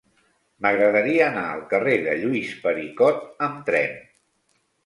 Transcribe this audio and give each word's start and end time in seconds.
M'agradaria 0.65 1.27
anar 1.33 1.43
al 1.51 1.61
carrer 1.75 1.97
de 2.07 2.17
Lluís 2.23 2.57
Pericot 2.65 3.23
amb 3.49 3.63
tren. 3.71 3.99